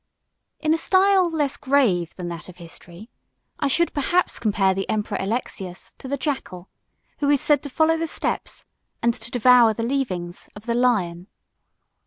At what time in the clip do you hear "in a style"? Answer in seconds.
0.59-1.29